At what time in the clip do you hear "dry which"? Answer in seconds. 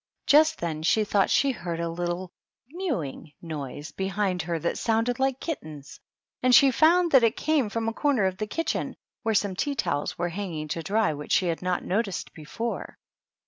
10.81-11.33